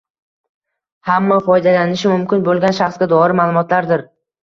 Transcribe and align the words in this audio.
hamma 1.09 1.37
foydalanishi 1.51 2.11
mumkin 2.15 2.43
bo‘lgan 2.51 2.77
shaxsga 2.83 3.13
doir 3.17 3.39
ma’lumotlardir. 3.45 4.09